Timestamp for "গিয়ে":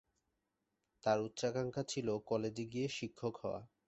2.71-2.87